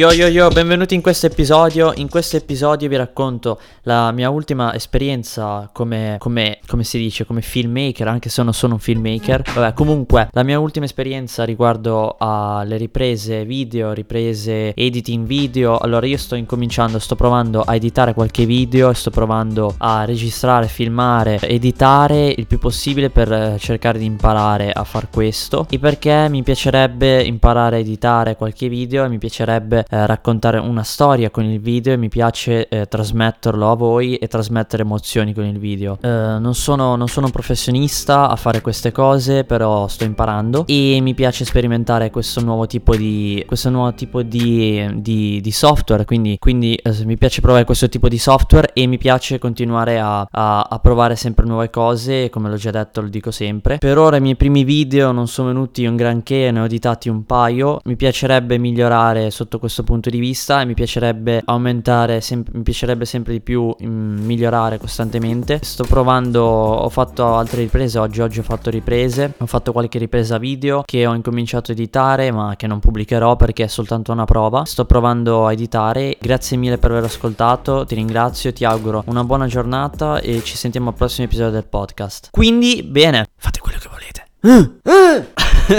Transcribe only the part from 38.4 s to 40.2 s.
queste cose, però sto